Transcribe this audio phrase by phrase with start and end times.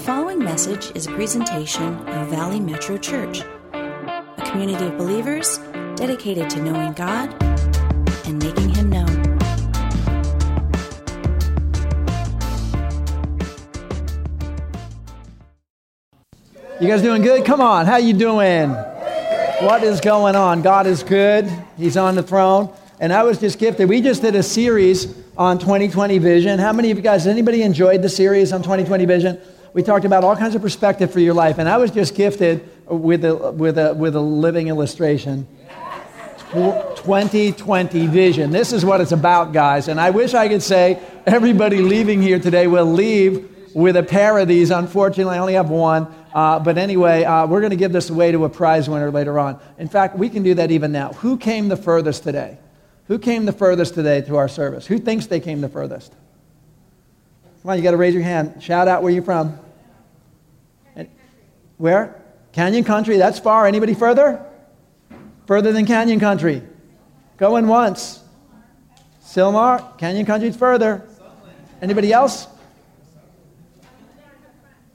[0.00, 3.42] following message is a presentation of Valley Metro Church,
[3.74, 5.58] a community of believers
[5.94, 7.30] dedicated to knowing God
[8.24, 9.38] and making Him known.
[16.80, 17.44] You guys doing good?
[17.44, 18.70] Come on, how you doing?
[18.70, 20.62] What is going on?
[20.62, 21.46] God is good.
[21.76, 22.74] He's on the throne.
[23.00, 23.86] And I was just gifted.
[23.86, 26.58] We just did a series on 2020 vision.
[26.58, 29.38] How many of you guys, anybody enjoyed the series on 2020 vision?
[29.72, 31.58] We talked about all kinds of perspective for your life.
[31.58, 35.46] And I was just gifted with a, with a, with a living illustration.
[36.52, 38.50] 2020 vision.
[38.50, 39.86] This is what it's about, guys.
[39.86, 44.36] And I wish I could say everybody leaving here today will leave with a pair
[44.38, 44.72] of these.
[44.72, 46.12] Unfortunately, I only have one.
[46.34, 49.38] Uh, but anyway, uh, we're going to give this away to a prize winner later
[49.38, 49.60] on.
[49.78, 51.12] In fact, we can do that even now.
[51.14, 52.58] Who came the furthest today?
[53.06, 54.86] Who came the furthest today to our service?
[54.86, 56.12] Who thinks they came the furthest?
[57.62, 58.62] Come on, you got to raise your hand.
[58.62, 59.58] Shout out where you're from.
[61.76, 62.22] Where?
[62.52, 63.16] Canyon Country.
[63.16, 63.66] That's far.
[63.66, 64.44] Anybody further?
[65.46, 66.62] Further than Canyon Country.
[67.36, 68.22] Going once.
[69.24, 69.96] Sylmar.
[69.98, 71.06] Canyon Country's further.
[71.82, 72.46] Anybody else?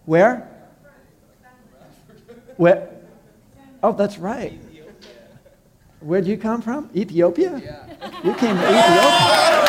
[0.06, 0.48] Where?
[2.58, 2.90] Where?
[3.82, 4.60] Oh, that's right.
[6.00, 6.90] Where'd you come from?
[6.96, 7.88] Ethiopia?
[8.24, 9.65] You came to Ethiopia.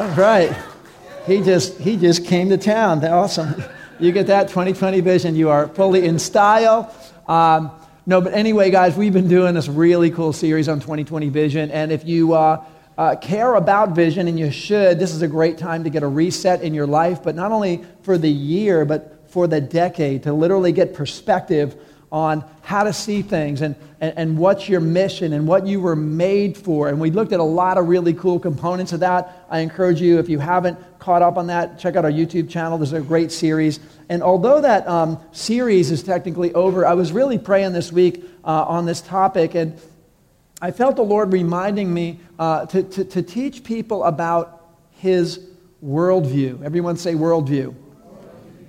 [0.00, 0.56] All right.
[1.26, 3.04] He just he just came to town.
[3.04, 3.62] Awesome.
[3.98, 5.36] You get that 2020 vision.
[5.36, 6.90] You are fully in style.
[7.28, 7.70] Um,
[8.06, 11.92] no, but anyway, guys, we've been doing this really cool series on 2020 vision, and
[11.92, 12.64] if you uh,
[12.96, 16.08] uh, care about vision, and you should, this is a great time to get a
[16.08, 20.32] reset in your life, but not only for the year, but for the decade, to
[20.32, 21.76] literally get perspective
[22.12, 25.94] on how to see things and, and, and, what's your mission and what you were
[25.94, 26.88] made for.
[26.88, 29.46] And we looked at a lot of really cool components of that.
[29.48, 32.78] I encourage you, if you haven't caught up on that, check out our YouTube channel.
[32.78, 33.78] There's a great series.
[34.08, 38.64] And although that um, series is technically over, I was really praying this week uh,
[38.64, 39.54] on this topic.
[39.54, 39.80] And
[40.60, 44.64] I felt the Lord reminding me uh, to, to, to teach people about
[44.96, 45.46] His
[45.84, 46.62] worldview.
[46.64, 47.74] Everyone say worldview.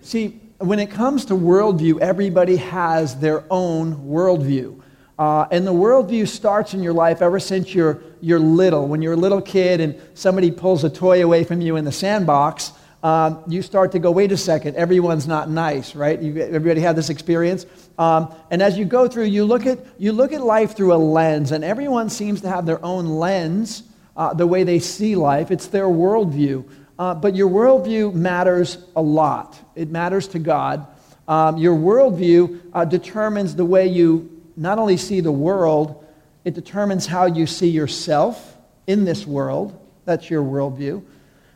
[0.03, 4.81] See, when it comes to worldview, everybody has their own worldview.
[5.17, 8.88] Uh, and the worldview starts in your life ever since you're, you're little.
[8.88, 11.91] When you're a little kid and somebody pulls a toy away from you in the
[11.91, 12.73] sandbox,
[13.03, 16.19] um, you start to go, wait a second, everyone's not nice, right?
[16.22, 17.66] You, everybody had this experience.
[17.97, 20.97] Um, and as you go through, you look, at, you look at life through a
[20.97, 23.83] lens, and everyone seems to have their own lens,
[24.16, 25.51] uh, the way they see life.
[25.51, 26.63] It's their worldview.
[27.01, 29.59] Uh, but your worldview matters a lot.
[29.73, 30.85] It matters to God.
[31.28, 36.06] Um, your worldview uh, determines the way you not only see the world,
[36.45, 39.75] it determines how you see yourself in this world.
[40.06, 41.03] That's your worldview.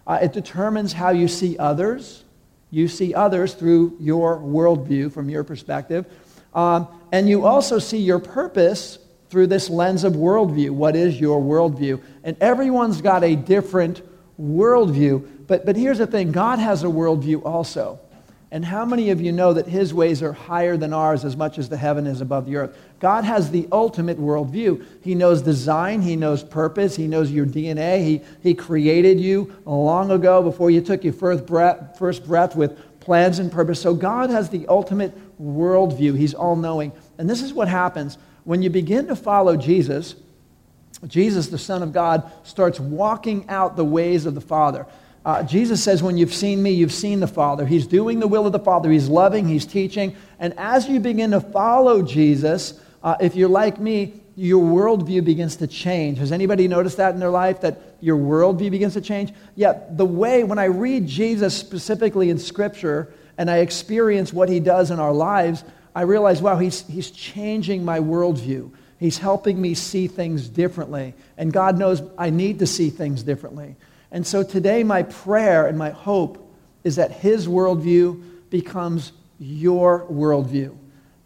[0.08, 2.24] Uh, it determines how you see others.
[2.72, 6.08] You see others through your worldview, from your perspective.
[6.56, 8.98] Um, and you also see your purpose
[9.30, 10.72] through this lens of worldview.
[10.72, 12.02] What is your worldview?
[12.24, 14.02] And everyone's got a different
[14.40, 15.48] worldview.
[15.48, 18.00] But, but here's the thing God has a worldview also.
[18.52, 21.58] And how many of you know that his ways are higher than ours as much
[21.58, 22.78] as the heaven is above the earth?
[23.00, 24.86] God has the ultimate worldview.
[25.04, 28.06] He knows design, he knows purpose, he knows your DNA.
[28.06, 32.80] He, he created you long ago before you took your first breath, first breath with
[33.02, 33.82] plans and purpose.
[33.82, 36.18] So God has the ultimate worldview.
[36.18, 36.92] He's all knowing.
[37.18, 40.16] And this is what happens when you begin to follow Jesus.
[41.08, 44.86] Jesus, the Son of God, starts walking out the ways of the Father.
[45.26, 47.66] Uh, Jesus says, When you've seen me, you've seen the Father.
[47.66, 48.92] He's doing the will of the Father.
[48.92, 50.16] He's loving, He's teaching.
[50.40, 55.56] And as you begin to follow Jesus, uh, if you're like me, your worldview begins
[55.58, 56.18] to change.
[56.20, 59.34] Has anybody noticed that in their life, that your worldview begins to change?
[59.56, 64.60] Yeah, the way, when I read Jesus specifically in Scripture and I experience what He
[64.60, 65.64] does in our lives,
[65.96, 68.72] I realize, wow, He's, he's changing my worldview.
[69.00, 71.14] He's helping me see things differently.
[71.38, 73.76] And God knows I need to see things differently.
[74.12, 76.42] And so today, my prayer and my hope
[76.84, 80.78] is that His worldview becomes your worldview,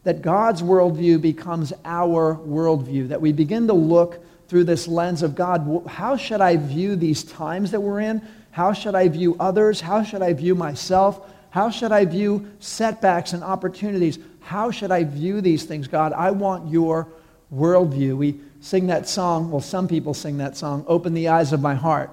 [0.03, 5.35] that God's worldview becomes our worldview, that we begin to look through this lens of
[5.35, 5.83] God.
[5.87, 8.21] How should I view these times that we're in?
[8.49, 9.79] How should I view others?
[9.79, 11.31] How should I view myself?
[11.51, 14.17] How should I view setbacks and opportunities?
[14.39, 16.13] How should I view these things, God?
[16.13, 17.07] I want your
[17.53, 18.17] worldview.
[18.17, 21.75] We sing that song, well, some people sing that song, Open the Eyes of My
[21.75, 22.11] Heart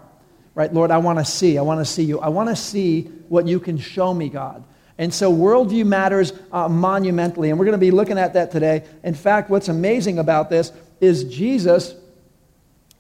[0.56, 0.72] right?
[0.72, 1.58] Lord, I want to see.
[1.58, 2.18] I want to see you.
[2.18, 4.64] I want to see what you can show me, God.
[4.98, 8.82] And so worldview matters uh, monumentally, and we're going to be looking at that today.
[9.04, 11.94] In fact, what's amazing about this is Jesus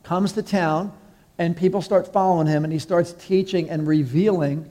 [0.02, 0.92] comes to town,
[1.38, 4.70] and people start following him, and he starts teaching and revealing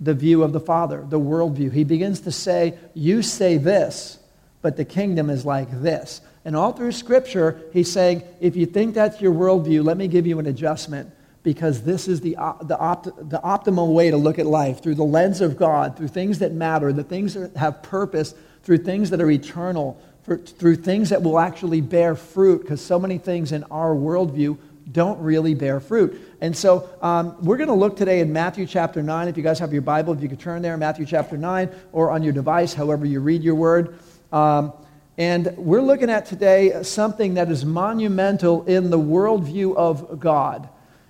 [0.00, 1.70] the view of the Father, the worldview.
[1.70, 4.18] He begins to say, You say this,
[4.62, 6.22] but the kingdom is like this.
[6.44, 10.26] And all through Scripture, he's saying, If you think that's your worldview, let me give
[10.26, 11.10] you an adjustment
[11.42, 15.04] because this is the, the, opt, the optimal way to look at life through the
[15.04, 19.20] lens of God, through things that matter, the things that have purpose, through things that
[19.20, 23.64] are eternal, for, through things that will actually bear fruit, because so many things in
[23.64, 24.56] our worldview
[24.90, 26.20] don't really bear fruit.
[26.40, 29.28] And so um, we're going to look today in Matthew chapter 9.
[29.28, 32.10] If you guys have your Bible, if you could turn there, Matthew chapter 9, or
[32.10, 33.98] on your device, however you read your word.
[34.32, 34.72] Um,
[35.18, 40.68] and we're looking at today something that is monumental in the worldview of God.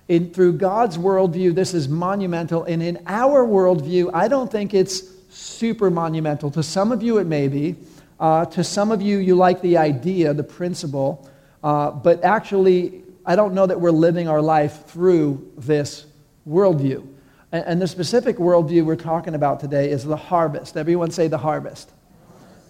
[0.09, 2.65] In, through God's worldview, this is monumental.
[2.65, 6.51] And in our worldview, I don't think it's super monumental.
[6.51, 7.77] To some of you, it may be.
[8.19, 11.29] Uh, to some of you, you like the idea, the principle.
[11.63, 16.05] Uh, but actually, I don't know that we're living our life through this
[16.47, 17.07] worldview.
[17.53, 20.75] And, and the specific worldview we're talking about today is the harvest.
[20.75, 21.89] Everyone say the harvest.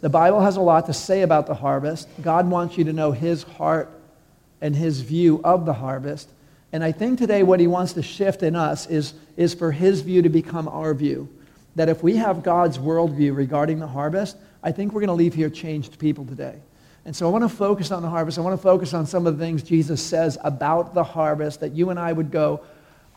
[0.04, 2.10] The Bible has a lot to say about the harvest.
[2.22, 3.90] God wants you to know his heart
[4.60, 6.30] and his view of the harvest.
[6.74, 10.02] And I think today what he wants to shift in us is, is for his
[10.02, 11.30] view to become our view.
[11.78, 15.36] That if we have God's worldview regarding the harvest, I think we're going to leave
[15.36, 16.60] here changed people today.
[17.06, 18.38] And so I want to focus on the harvest.
[18.38, 21.72] I want to focus on some of the things Jesus says about the harvest that
[21.72, 22.60] you and I would go,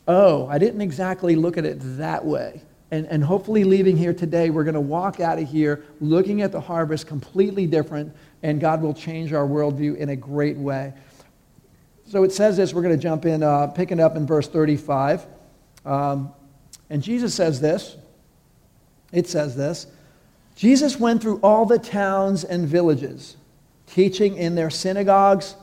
[0.06, 2.60] oh, I didn't exactly look at it that way.
[2.90, 6.52] And, and hopefully, leaving here today, we're going to walk out of here looking at
[6.52, 10.94] the harvest completely different, and God will change our worldview in a great way.
[12.08, 15.26] So it says this, we're going to jump in, uh, picking up in verse 35.
[15.84, 16.32] Um,
[16.88, 17.96] and Jesus says this.
[19.12, 19.86] It says this
[20.54, 23.36] Jesus went through all the towns and villages,
[23.86, 25.56] teaching in their synagogues,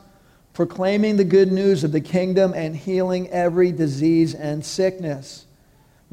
[0.52, 5.43] proclaiming the good news of the kingdom, and healing every disease and sickness.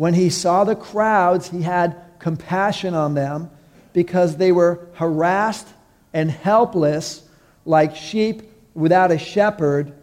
[0.01, 3.51] When he saw the crowds, he had compassion on them
[3.93, 5.67] because they were harassed
[6.11, 7.21] and helpless
[7.65, 8.41] like sheep
[8.73, 9.93] without a shepherd.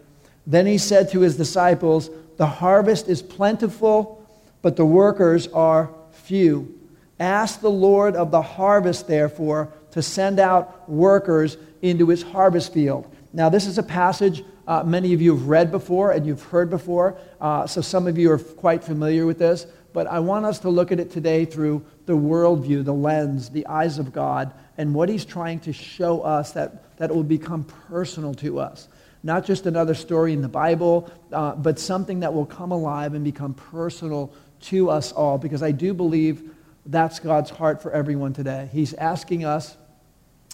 [0.47, 4.25] Then he said to his disciples, The harvest is plentiful,
[4.61, 6.79] but the workers are few.
[7.19, 13.13] Ask the Lord of the harvest, therefore, to send out workers into his harvest field.
[13.33, 16.69] Now, this is a passage uh, many of you have read before and you've heard
[16.69, 19.65] before, uh, so some of you are quite familiar with this.
[19.91, 23.65] But I want us to look at it today through the worldview, the lens, the
[23.67, 28.33] eyes of God, and what he's trying to show us that, that will become personal
[28.35, 28.87] to us.
[29.23, 33.23] Not just another story in the Bible, uh, but something that will come alive and
[33.23, 34.31] become personal
[34.61, 36.51] to us all, because I do believe
[36.85, 38.69] that's God's heart for everyone today.
[38.71, 39.75] He's asking us,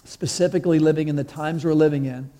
[0.04, 2.30] specifically living in the times we're living in,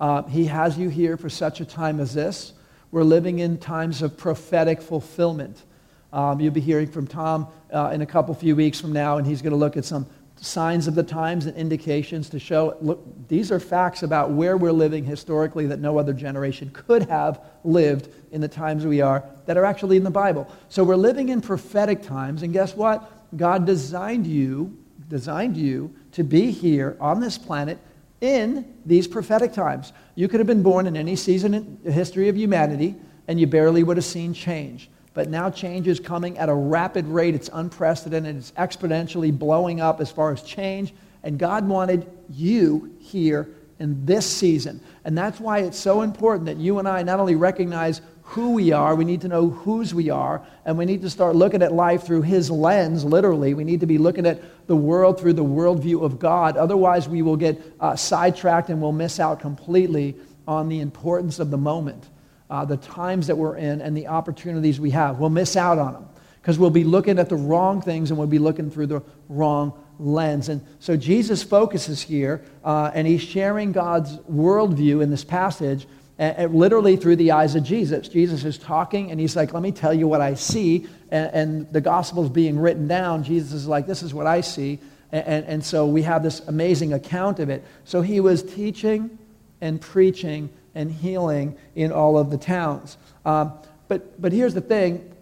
[0.00, 2.52] uh, He has you here for such a time as this.
[2.90, 5.62] We're living in times of prophetic fulfillment.
[6.12, 9.26] Um, you'll be hearing from Tom uh, in a couple few weeks from now, and
[9.26, 10.06] he's going to look at some
[10.40, 14.72] signs of the times and indications to show look, these are facts about where we're
[14.72, 19.56] living historically that no other generation could have lived in the times we are that
[19.56, 20.50] are actually in the Bible.
[20.68, 23.10] So we're living in prophetic times, and guess what?
[23.36, 24.76] God designed you,
[25.08, 27.78] designed you to be here on this planet
[28.20, 29.92] in these prophetic times.
[30.14, 32.94] You could have been born in any season in the history of humanity,
[33.28, 37.06] and you barely would have seen change but now change is coming at a rapid
[37.06, 37.34] rate.
[37.34, 38.36] It's unprecedented.
[38.36, 40.92] It's exponentially blowing up as far as change.
[41.22, 43.48] And God wanted you here
[43.78, 44.78] in this season.
[45.06, 48.72] And that's why it's so important that you and I not only recognize who we
[48.72, 51.72] are, we need to know whose we are, and we need to start looking at
[51.72, 53.54] life through His lens, literally.
[53.54, 56.58] We need to be looking at the world through the worldview of God.
[56.58, 60.14] Otherwise, we will get uh, sidetracked and we'll miss out completely
[60.46, 62.10] on the importance of the moment
[62.50, 65.18] uh, the times that we're in and the opportunities we have.
[65.18, 66.08] We'll miss out on them
[66.40, 69.72] because we'll be looking at the wrong things and we'll be looking through the wrong
[69.98, 70.48] lens.
[70.48, 75.86] And so Jesus focuses here uh, and he's sharing God's worldview in this passage.
[76.18, 78.08] And, literally through the eyes of Jesus.
[78.08, 80.86] Jesus is talking and he's like, Let me tell you what I see.
[81.10, 83.22] And, and the gospel is being written down.
[83.22, 84.78] Jesus is like, This is what I see.
[85.12, 87.62] And, and, and so we have this amazing account of it.
[87.84, 89.18] So he was teaching
[89.60, 92.96] and preaching and healing in all of the towns.
[93.24, 93.52] Um,
[93.88, 95.12] but, but here's the thing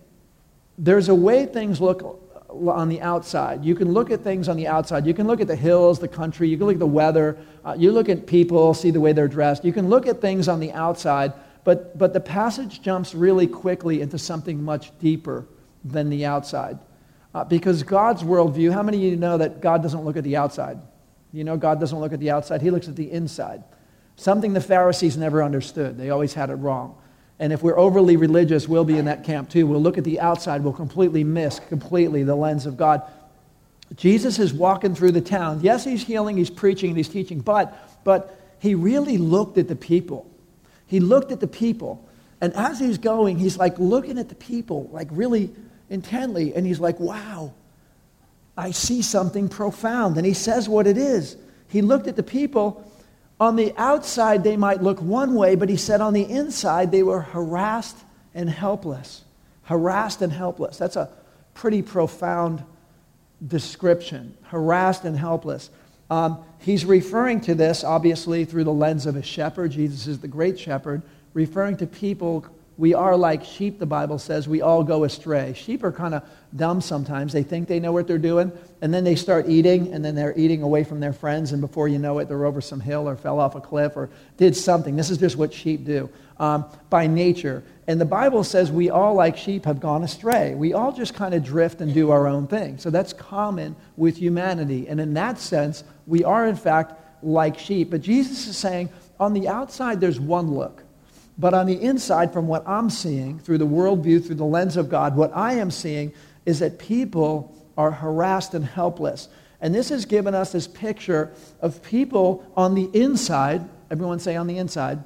[0.77, 2.21] there's a way things look
[2.51, 3.65] on the outside.
[3.65, 5.07] You can look at things on the outside.
[5.07, 7.75] You can look at the hills, the country, you can look at the weather, uh,
[7.79, 9.65] you look at people, see the way they're dressed.
[9.65, 11.33] You can look at things on the outside,
[11.63, 15.47] but, but the passage jumps really quickly into something much deeper
[15.85, 16.79] than the outside.
[17.35, 20.37] Uh, because God's worldview, how many of you know that God doesn't look at the
[20.37, 20.79] outside?
[21.33, 23.65] You know, God doesn't look at the outside, He looks at the inside.
[24.17, 25.99] Something the Pharisees never understood.
[25.99, 26.97] They always had it wrong.
[27.39, 29.67] And if we're overly religious, we'll be in that camp too.
[29.67, 33.03] We'll look at the outside, we'll completely miss completely the lens of God.
[33.97, 35.61] Jesus is walking through the town.
[35.63, 39.77] Yes, he's healing, he's preaching, and he's teaching, but, but he really looked at the
[39.77, 40.31] people.
[40.87, 42.07] He looked at the people.
[42.41, 45.51] And as he's going, he's like looking at the people, like really
[45.91, 46.55] intently.
[46.55, 47.53] And he's like, wow,
[48.57, 50.17] I see something profound.
[50.17, 51.37] And he says what it is.
[51.69, 52.91] He looked at the people.
[53.41, 57.03] On the outside, they might look one way, but he said on the inside, they
[57.03, 57.99] were harassed
[58.35, 59.25] and helpless.
[59.65, 60.79] Harassed and helpless.
[60.79, 61.11] That's a
[61.55, 62.63] pretty profound
[63.47, 64.37] description.
[64.45, 65.71] Harassed and helpless.
[66.11, 69.73] Um, he's referring to this, obviously, through the lens of a shepherd.
[69.73, 74.49] Jesus is the great shepherd, referring to people we are like sheep, the Bible says.
[74.49, 75.55] We all go astray.
[75.55, 76.23] Sheep are kind of
[76.57, 77.33] dumb sometimes.
[77.33, 78.51] They think they know what they're doing,
[78.83, 81.87] and then they start eating, and then they're eating away from their friends, and before
[81.87, 84.97] you know it, they're over some hill or fell off a cliff or did something.
[84.97, 87.63] This is just what sheep do um, by nature.
[87.87, 90.55] And the Bible says we all, like sheep, have gone astray.
[90.55, 92.79] We all just kind of drift and do our own thing.
[92.79, 94.89] So that's common with humanity.
[94.89, 97.91] And in that sense, we are, in fact, like sheep.
[97.91, 98.89] But Jesus is saying
[99.21, 100.83] on the outside, there's one look.
[101.37, 104.89] But on the inside, from what I'm seeing, through the worldview, through the lens of
[104.89, 106.13] God, what I am seeing
[106.47, 109.29] is that people are harassed and helpless.
[109.61, 114.47] And this has given us this picture of people on the inside, everyone say on
[114.47, 115.03] the inside,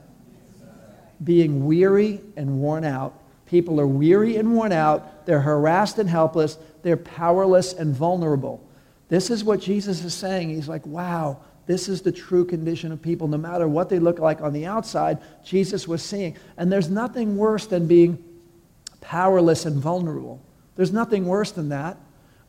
[1.22, 3.14] being weary and worn out.
[3.46, 5.24] People are weary and worn out.
[5.26, 6.58] They're harassed and helpless.
[6.82, 8.62] They're powerless and vulnerable.
[9.08, 10.50] This is what Jesus is saying.
[10.50, 13.28] He's like, wow, this is the true condition of people.
[13.28, 16.34] No matter what they look like on the outside, Jesus was seeing.
[16.56, 18.24] And there's nothing worse than being
[19.02, 20.40] powerless and vulnerable.
[20.76, 21.98] There's nothing worse than that.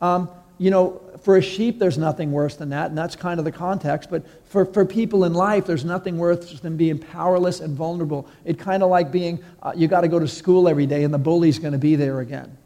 [0.02, 3.46] Um, you know, for a sheep, there's nothing worse than that, and that's kind of
[3.46, 4.10] the context.
[4.10, 8.26] But for, for people in life, there's nothing worse than being powerless and vulnerable.
[8.46, 11.14] It's kind of like being, uh, you got to go to school every day, and
[11.14, 12.58] the bully's going to be there again.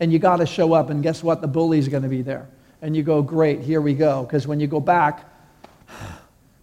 [0.00, 1.42] And you got to show up, and guess what?
[1.42, 2.48] The bully's going to be there.
[2.80, 4.22] And you go, great, here we go.
[4.22, 5.26] Because when you go back,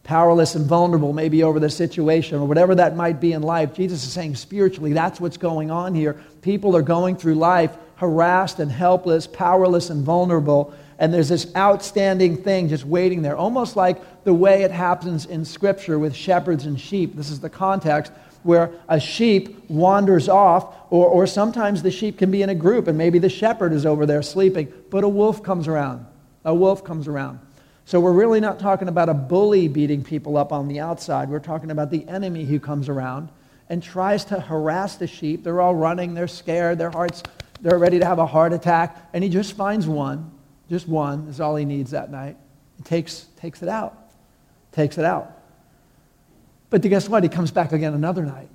[0.04, 3.74] powerless and vulnerable maybe over the situation or whatever that might be in life.
[3.74, 6.22] Jesus is saying spiritually, that's what's going on here.
[6.42, 10.74] People are going through life harassed and helpless, powerless and vulnerable.
[11.00, 15.44] And there's this outstanding thing just waiting there, almost like the way it happens in
[15.46, 17.16] Scripture with shepherds and sheep.
[17.16, 18.12] This is the context
[18.44, 22.88] where a sheep wanders off, or, or sometimes the sheep can be in a group,
[22.88, 26.06] and maybe the shepherd is over there sleeping, but a wolf comes around.
[26.46, 27.40] A wolf comes around.
[27.88, 31.30] So we're really not talking about a bully beating people up on the outside.
[31.30, 33.30] We're talking about the enemy who comes around
[33.70, 35.42] and tries to harass the sheep.
[35.42, 37.24] They're all running, they're scared, their hearts,
[37.62, 39.08] they're ready to have a heart attack.
[39.14, 40.30] And he just finds one,
[40.70, 42.36] just one is all he needs that night.
[42.76, 43.98] He takes, takes it out,
[44.74, 45.32] takes it out.
[46.70, 47.24] But guess what?
[47.24, 48.50] He comes back again another night,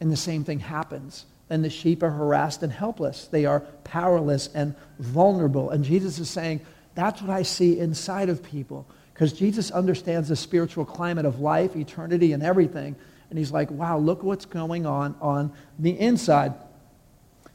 [0.00, 1.24] and the same thing happens.
[1.48, 3.28] And the sheep are harassed and helpless.
[3.28, 5.70] They are powerless and vulnerable.
[5.70, 6.62] And Jesus is saying,
[6.96, 8.88] that's what I see inside of people.
[9.14, 12.96] Because Jesus understands the spiritual climate of life, eternity, and everything.
[13.30, 16.54] And he's like, wow, look what's going on on the inside.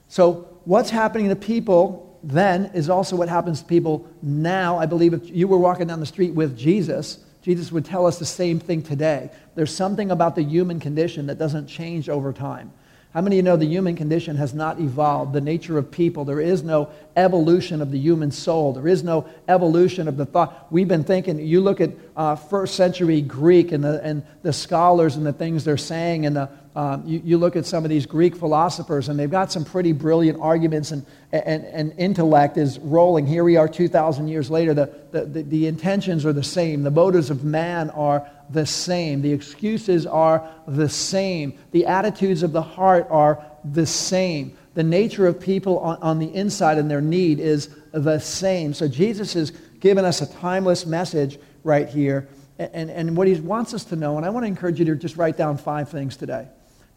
[0.07, 4.77] So, what's happening to people then is also what happens to people now.
[4.77, 8.19] I believe if you were walking down the street with Jesus, Jesus would tell us
[8.19, 9.31] the same thing today.
[9.55, 12.71] There's something about the human condition that doesn't change over time.
[13.13, 15.33] How many of you know the human condition has not evolved?
[15.33, 16.23] The nature of people.
[16.23, 18.71] There is no evolution of the human soul.
[18.71, 20.67] There is no evolution of the thought.
[20.71, 25.17] We've been thinking, you look at uh, first century Greek and the, and the scholars
[25.17, 28.05] and the things they're saying, and the, um, you, you look at some of these
[28.05, 33.27] Greek philosophers, and they've got some pretty brilliant arguments, and, and, and intellect is rolling.
[33.27, 34.73] Here we are 2,000 years later.
[34.73, 39.21] The, the, the, the intentions are the same, the motives of man are the same,
[39.21, 44.57] the excuses are the same, the attitudes of the heart are the same.
[44.73, 48.73] The nature of people on, on the inside and their need is the same.
[48.73, 49.51] So Jesus has
[49.81, 52.29] given us a timeless message right here.
[52.57, 54.95] And, and what he wants us to know, and I want to encourage you to
[54.95, 56.47] just write down five things today.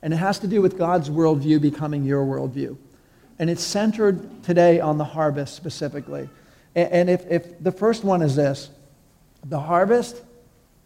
[0.05, 2.77] And it has to do with God's worldview becoming your worldview.
[3.39, 6.29] And it's centered today on the harvest specifically.
[6.75, 8.69] And, if, if the first one is this
[9.45, 10.21] the harvest,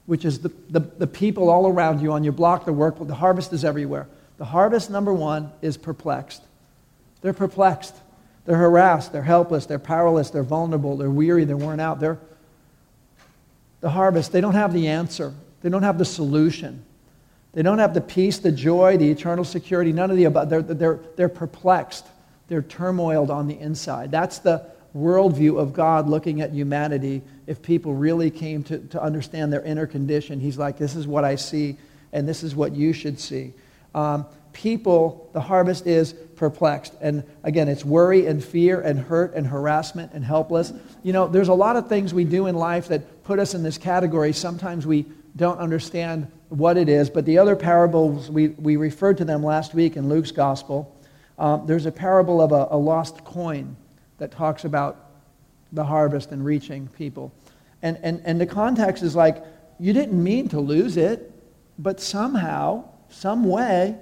[0.06, 3.14] which is the, the, the people all around you on your block, the work, the
[3.14, 4.06] harvest is everywhere.
[4.37, 6.42] The harvest, number one, is perplexed.
[7.20, 7.96] They're perplexed.
[8.44, 9.12] They're harassed.
[9.12, 9.66] They're helpless.
[9.66, 10.30] They're powerless.
[10.30, 10.96] They're vulnerable.
[10.96, 11.44] They're weary.
[11.44, 11.98] They're worn out.
[11.98, 12.18] They're
[13.80, 14.30] the harvest.
[14.30, 15.34] They don't have the answer.
[15.62, 16.84] They don't have the solution.
[17.52, 20.50] They don't have the peace, the joy, the eternal security, none of the above.
[20.50, 22.06] They're, they're, they're perplexed.
[22.48, 24.10] They're turmoiled on the inside.
[24.10, 27.22] That's the worldview of God looking at humanity.
[27.46, 31.24] If people really came to, to understand their inner condition, He's like, this is what
[31.24, 31.76] I see,
[32.12, 33.54] and this is what you should see.
[33.94, 36.94] Um, people, the harvest is perplexed.
[37.00, 40.72] And again, it's worry and fear and hurt and harassment and helpless.
[41.02, 43.62] You know, there's a lot of things we do in life that put us in
[43.62, 44.32] this category.
[44.32, 47.10] Sometimes we don't understand what it is.
[47.10, 50.94] But the other parables, we, we referred to them last week in Luke's gospel.
[51.38, 53.76] Um, there's a parable of a, a lost coin
[54.18, 55.10] that talks about
[55.72, 57.32] the harvest and reaching people.
[57.82, 59.44] And, and, and the context is like,
[59.78, 61.32] you didn't mean to lose it,
[61.78, 63.96] but somehow, some way,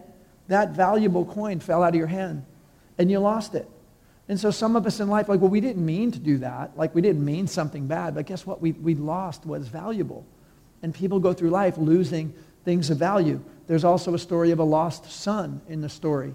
[0.49, 2.45] that valuable coin fell out of your hand
[2.99, 3.69] and you lost it.
[4.29, 6.77] And so some of us in life, like, well, we didn't mean to do that.
[6.77, 8.15] Like, we didn't mean something bad.
[8.15, 8.61] But guess what?
[8.61, 10.27] We, we lost what is valuable.
[10.83, 13.41] And people go through life losing things of value.
[13.67, 16.35] There's also a story of a lost son in the story.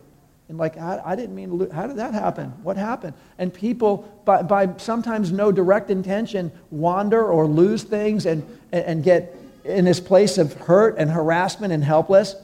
[0.49, 1.71] And like, I, I didn't mean to lose.
[1.71, 2.49] How did that happen?
[2.63, 3.13] What happened?
[3.37, 8.43] And people, by, by sometimes no direct intention, wander or lose things and,
[8.73, 12.35] and, and get in this place of hurt and harassment and helpless.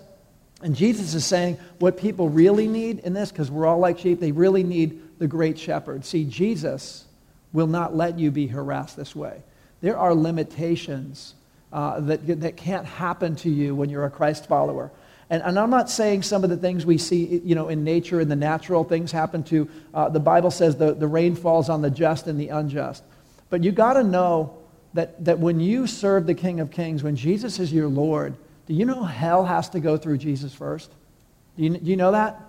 [0.62, 4.20] And Jesus is saying what people really need in this, because we're all like sheep,
[4.20, 6.06] they really need the great shepherd.
[6.06, 7.06] See, Jesus
[7.52, 9.42] will not let you be harassed this way.
[9.82, 11.36] There are limitations
[11.72, 14.92] uh, that, that can't happen to you when you're a Christ follower.
[15.30, 18.22] And, and, I'm not saying some of the things we see you know, in nature
[18.22, 21.82] and the natural things happen to, uh, the Bible says the, the rain falls on
[21.82, 23.04] the just and the unjust.
[23.50, 24.58] But you got to know
[24.94, 28.36] that, that when you serve the King of Kings, when Jesus is your Lord,
[28.68, 30.92] do you know hell has to go through Jesus first?
[31.58, 32.42] Do you, do you know that?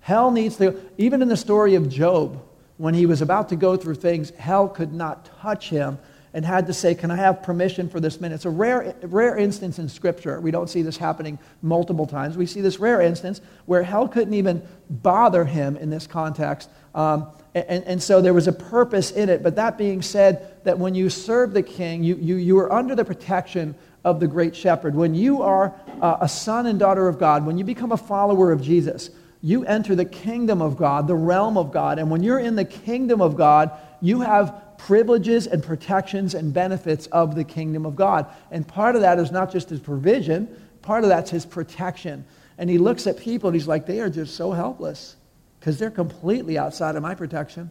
[0.00, 2.40] Hell needs to, even in the story of Job,
[2.76, 5.98] when he was about to go through things, hell could not touch him
[6.34, 8.34] and had to say, Can I have permission for this minute?
[8.34, 10.40] It's a rare, rare instance in Scripture.
[10.40, 12.36] We don't see this happening multiple times.
[12.36, 14.60] We see this rare instance where hell couldn't even
[14.90, 16.68] bother him in this context.
[16.94, 19.42] Um, and, and, so there was a purpose in it.
[19.42, 22.94] But that being said, that when you serve the king, you, you, you are under
[22.94, 23.74] the protection
[24.04, 24.94] of the great shepherd.
[24.94, 28.52] When you are uh, a son and daughter of God, when you become a follower
[28.52, 29.10] of Jesus,
[29.40, 31.98] you enter the kingdom of God, the realm of God.
[31.98, 37.06] And when you're in the kingdom of God, you have privileges and protections and benefits
[37.06, 38.26] of the kingdom of God.
[38.50, 40.46] And part of that is not just his provision,
[40.82, 42.26] part of that's his protection.
[42.58, 45.16] And he looks at people and he's like, they are just so helpless
[45.58, 47.70] because they're completely outside of my protection.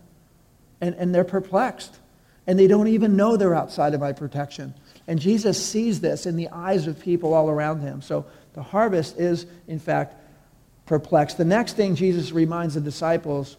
[0.82, 2.00] And, and they're perplexed.
[2.48, 4.74] And they don't even know they're outside of my protection.
[5.08, 8.02] And Jesus sees this in the eyes of people all around him.
[8.02, 10.16] So the harvest is, in fact,
[10.88, 11.38] perplexed.
[11.38, 13.56] The next thing Jesus reminds the disciples,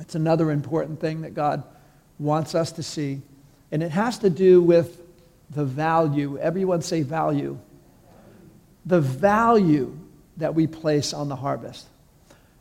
[0.00, 1.64] it's another important thing that God
[2.22, 3.20] wants us to see.
[3.70, 5.00] And it has to do with
[5.50, 6.38] the value.
[6.38, 7.58] Everyone say value.
[8.86, 9.98] The value
[10.36, 11.86] that we place on the harvest.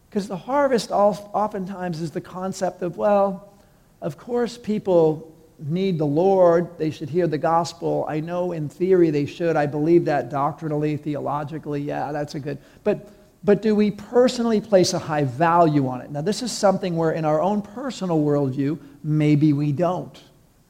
[0.10, 3.54] Because the harvest oftentimes is the concept of, well,
[4.02, 6.78] of course people need the Lord.
[6.78, 8.06] They should hear the gospel.
[8.10, 9.56] I know in theory they should.
[9.56, 11.82] I believe that doctrinally, theologically.
[11.82, 12.58] Yeah, that's a good.
[12.84, 13.10] But
[13.44, 16.12] but do we personally place a high value on it?
[16.12, 20.22] Now, this is something where, in our own personal worldview, maybe we don't,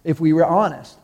[0.03, 0.97] if we were honest.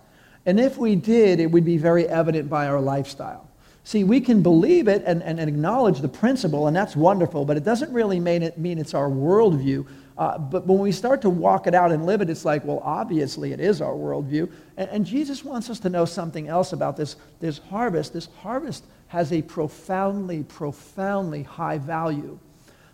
[0.46, 3.48] And if we did, it would be very evident by our lifestyle.
[3.84, 7.64] See, we can believe it and, and, acknowledge the principle, and that's wonderful, but it
[7.64, 9.88] doesn't really mean, it, mean it's our worldview.
[10.18, 12.82] Uh, but when we start to walk it out and live it, it's like, well,
[12.84, 14.52] obviously it is our worldview.
[14.76, 18.14] And, and Jesus wants us to know something else about this, this harvest.
[18.14, 22.38] This harvest has a profoundly, profoundly high value.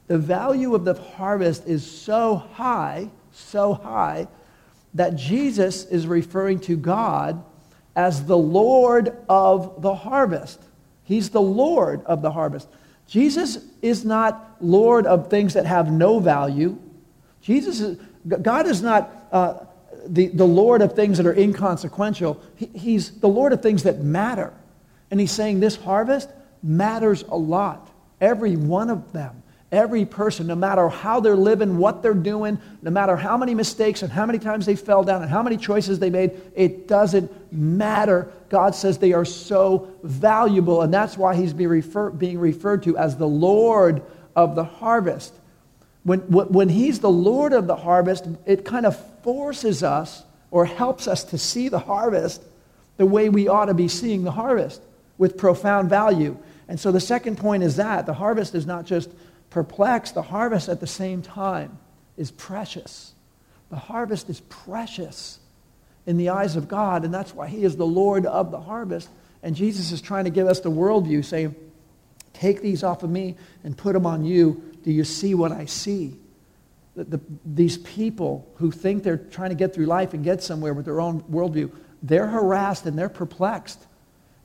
[0.07, 4.27] The value of the harvest is so high, so high,
[4.93, 7.43] that Jesus is referring to God
[7.95, 10.61] as the Lord of the harvest.
[11.03, 12.67] He's the Lord of the harvest.
[13.07, 16.77] Jesus is not Lord of things that have no value.
[17.41, 19.65] Jesus is, God is not uh,
[20.07, 22.41] the, the Lord of things that are inconsequential.
[22.55, 24.53] He, he's the Lord of things that matter.
[25.11, 26.29] And he's saying this harvest
[26.63, 27.89] matters a lot.
[28.21, 29.42] Every one of them,
[29.73, 34.03] every person, no matter how they're living, what they're doing, no matter how many mistakes
[34.03, 37.31] and how many times they fell down and how many choices they made, it doesn't
[37.51, 38.31] matter.
[38.49, 42.97] God says they are so valuable, and that's why he's being, refer- being referred to
[42.97, 44.03] as the Lord
[44.35, 45.33] of the harvest.
[46.03, 51.07] When, when he's the Lord of the harvest, it kind of forces us or helps
[51.07, 52.43] us to see the harvest
[52.97, 54.81] the way we ought to be seeing the harvest
[55.17, 56.37] with profound value.
[56.67, 59.09] And so the second point is that the harvest is not just
[59.53, 61.77] perplexed, the harvest at the same time
[62.17, 63.13] is precious.
[63.69, 65.39] The harvest is precious
[66.07, 69.09] in the eyes of God, and that's why He is the Lord of the harvest.
[69.43, 71.55] And Jesus is trying to give us the worldview, saying,
[72.33, 74.63] Take these off of me and put them on you.
[74.83, 76.17] Do you see what I see?
[76.95, 80.73] The, the, these people who think they're trying to get through life and get somewhere
[80.73, 83.85] with their own worldview, they're harassed and they're perplexed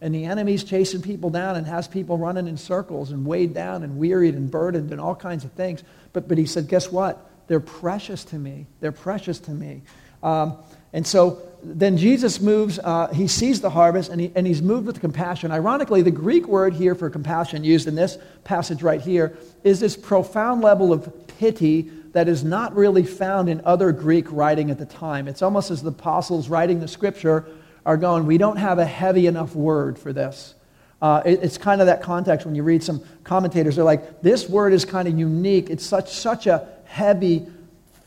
[0.01, 3.83] and the enemy's chasing people down and has people running in circles and weighed down
[3.83, 5.83] and wearied and burdened and all kinds of things.
[6.13, 7.29] But, but he said, guess what?
[7.49, 8.67] They're precious to me.
[8.81, 9.83] They're precious to me.
[10.23, 10.59] Um,
[10.93, 14.87] and so then Jesus moves, uh, he sees the harvest and, he, and he's moved
[14.87, 15.51] with compassion.
[15.51, 19.97] Ironically, the Greek word here for compassion, used in this passage right here, is this
[19.97, 24.87] profound level of pity that is not really found in other Greek writing at the
[24.87, 25.29] time.
[25.29, 27.47] It's almost as the apostles writing the scripture
[27.89, 30.55] are going, we don't have a heavy enough word for this.
[31.01, 34.47] Uh, it, it's kind of that context when you read some commentators, they're like, this
[34.47, 35.71] word is kind of unique.
[35.71, 37.47] It's such, such a heavy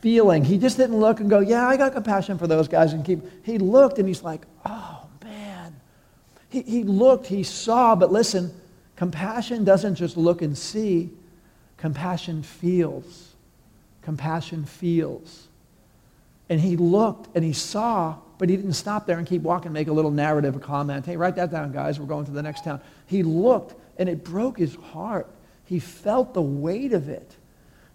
[0.00, 0.44] feeling.
[0.44, 3.44] He just didn't look and go, yeah, I got compassion for those guys and keep.
[3.44, 5.74] He looked and he's like, oh, man.
[6.48, 8.54] He, he looked, he saw, but listen,
[8.94, 11.10] compassion doesn't just look and see,
[11.76, 13.34] compassion feels.
[14.02, 15.48] Compassion feels.
[16.48, 19.86] And he looked and he saw, but he didn't stop there and keep walking, make
[19.86, 21.06] a little narrative, a comment.
[21.06, 22.00] Hey, write that down, guys.
[22.00, 22.80] We're going to the next town.
[23.06, 25.28] He looked, and it broke his heart.
[25.64, 27.36] He felt the weight of it.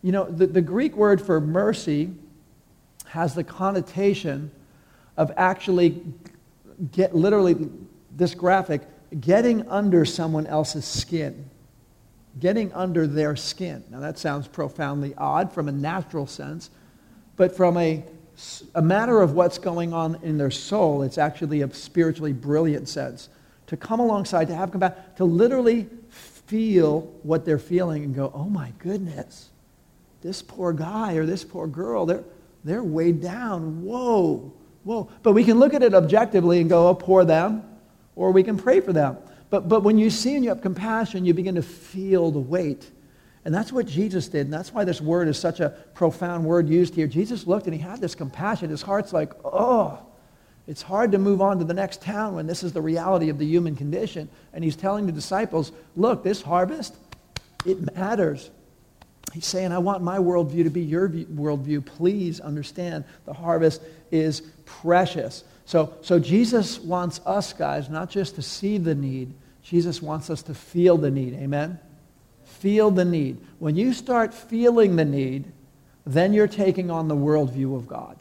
[0.02, 2.12] You know, the, the Greek word for mercy
[3.08, 4.50] has the connotation
[5.18, 6.02] of actually
[6.94, 7.68] get literally
[8.16, 8.84] this graphic
[9.20, 11.50] getting under someone else's skin
[12.40, 16.70] getting under their skin now that sounds profoundly odd from a natural sense
[17.36, 18.04] but from a
[18.76, 21.02] a matter of what's going on in their soul.
[21.04, 23.30] It's actually a spiritually brilliant sense.
[23.68, 28.46] To come alongside, to have compassion, to literally feel what they're feeling and go, oh
[28.46, 29.50] my goodness,
[30.22, 32.24] this poor guy or this poor girl, they're,
[32.64, 33.84] they're weighed down.
[33.84, 35.10] Whoa, whoa.
[35.24, 37.64] But we can look at it objectively and go, oh, poor them,
[38.16, 39.18] or we can pray for them.
[39.50, 42.90] But, but when you see and you have compassion, you begin to feel the weight
[43.48, 44.42] and that's what Jesus did.
[44.42, 47.08] And that's why this word is such a profound word used here.
[47.08, 48.70] Jesus looked and he had this compassion.
[48.70, 50.00] His heart's like, oh,
[50.68, 53.38] it's hard to move on to the next town when this is the reality of
[53.38, 54.28] the human condition.
[54.52, 56.98] And he's telling the disciples, look, this harvest,
[57.66, 58.52] it matters.
[59.34, 61.86] He's saying, I want my worldview to be your worldview.
[61.86, 63.82] Please understand the harvest
[64.12, 65.46] is precious.
[65.64, 69.34] So, so Jesus wants us, guys, not just to see the need,
[69.64, 71.34] Jesus wants us to feel the need.
[71.36, 71.80] Amen?
[72.60, 73.38] Feel the need.
[73.60, 75.52] When you start feeling the need,
[76.06, 78.18] then you're taking on the worldview of God.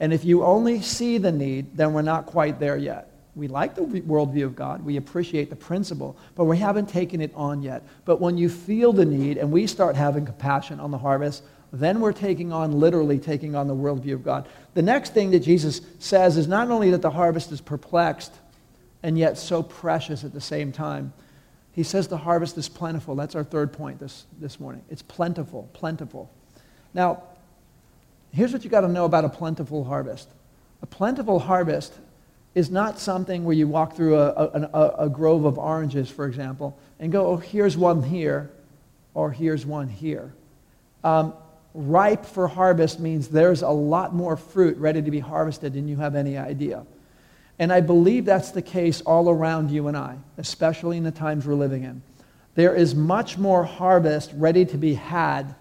[0.00, 3.08] And if you only see the need, then we're not quite there yet.
[3.34, 4.84] We like the worldview of God.
[4.84, 7.82] We appreciate the principle, but we haven't taken it on yet.
[8.04, 11.42] But when you feel the need and we start having compassion on the harvest,
[11.72, 14.46] then we're taking on, literally taking on the worldview of God.
[14.74, 18.32] The next thing that Jesus says is not only that the harvest is perplexed
[19.02, 21.14] and yet so precious at the same time,
[21.72, 23.14] he says the harvest is plentiful.
[23.14, 24.82] That's our third point this, this morning.
[24.90, 26.30] It's plentiful, plentiful.
[26.92, 27.22] Now,
[28.32, 30.28] here's what you got to know about a plentiful harvest.
[30.82, 31.94] A plentiful harvest
[32.54, 36.78] is not something where you walk through a, a, a, grove of oranges, for example,
[37.00, 38.50] and go, oh, here's one here,
[39.14, 40.34] or here's one here.
[41.02, 41.32] Um,
[41.72, 45.96] ripe for harvest means there's a lot more fruit ready to be harvested than you
[45.96, 46.84] have any idea.
[47.58, 51.46] And I believe that's the case all around you and I, especially in the times
[51.46, 52.02] we're living in.
[52.54, 55.54] There is much more harvest ready to be had,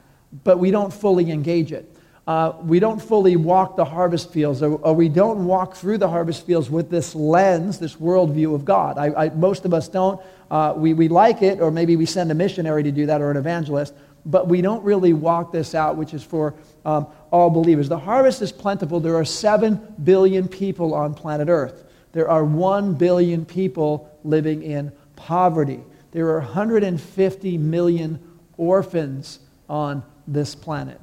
[0.44, 1.96] but we don't fully engage it.
[2.28, 6.08] Uh, we don't fully walk the harvest fields, or, or, we don't walk through the
[6.08, 8.98] harvest fields with this lens, this worldview of God.
[8.98, 10.22] I, I, most of us don't.
[10.50, 13.32] Uh, we, we like it, or maybe we send a missionary to do that or
[13.32, 16.54] an evangelist, but we don't really walk this out, which is for
[16.86, 17.90] um, all believers.
[17.90, 19.00] The harvest is plentiful.
[19.00, 21.84] There are 7 billion people on planet Earth.
[22.12, 25.80] There are 1 billion people living in poverty.
[26.12, 28.20] There are 150 million
[28.58, 31.00] orphans on this planet.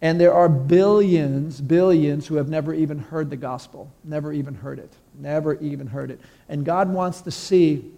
[0.00, 4.78] And there are billions, billions who have never even heard the gospel, never even heard
[4.78, 6.20] it, never even heard it.
[6.48, 7.92] And God wants to see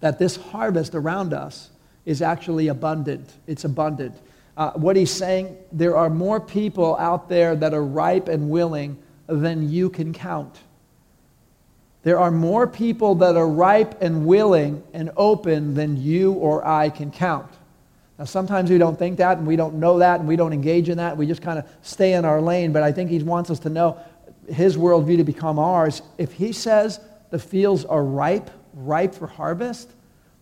[0.00, 1.70] that this harvest around us
[2.06, 3.34] is actually abundant.
[3.46, 4.16] It's abundant.
[4.56, 8.96] Uh, what he's saying, there are more people out there that are ripe and willing
[9.26, 10.56] than you can count.
[12.04, 16.88] There are more people that are ripe and willing and open than you or I
[16.88, 17.50] can count.
[18.18, 20.88] Now, sometimes we don't think that and we don't know that and we don't engage
[20.88, 21.16] in that.
[21.16, 22.72] We just kind of stay in our lane.
[22.72, 23.98] But I think he wants us to know
[24.48, 26.00] his worldview to become ours.
[26.16, 29.90] If he says the fields are ripe, ripe for harvest,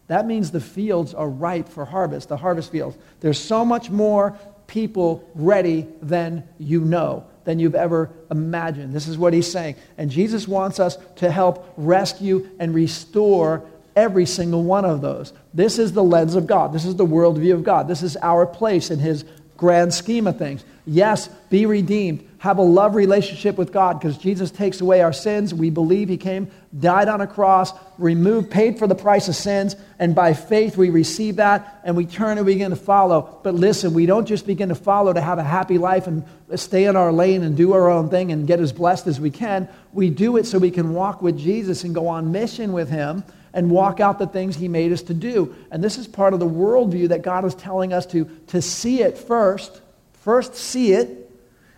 [0.06, 2.96] that means the fields are ripe for harvest, the harvest fields.
[3.20, 8.92] There's so much more people ready than you know, than you've ever imagined.
[8.92, 9.76] This is what he's saying.
[9.96, 13.64] And Jesus wants us to help rescue and restore
[13.96, 15.32] every single one of those.
[15.52, 16.72] This is the lens of God.
[16.72, 17.88] This is the worldview of God.
[17.88, 19.24] This is our place in his
[19.56, 20.64] grand scheme of things.
[20.86, 22.28] Yes, be redeemed.
[22.38, 25.54] Have a love relationship with God because Jesus takes away our sins.
[25.54, 29.76] We believe He came, died on a cross, removed, paid for the price of sins,
[29.98, 33.38] and by faith we receive that and we turn and we begin to follow.
[33.42, 36.24] But listen, we don't just begin to follow to have a happy life and
[36.56, 39.30] stay in our lane and do our own thing and get as blessed as we
[39.30, 39.68] can.
[39.92, 43.24] We do it so we can walk with Jesus and go on mission with Him
[43.52, 45.54] and walk out the things He made us to do.
[45.70, 49.02] And this is part of the worldview that God is telling us to, to see
[49.02, 49.80] it first
[50.24, 51.30] First, see it,